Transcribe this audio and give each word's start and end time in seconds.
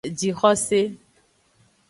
Jixose. 0.19 0.79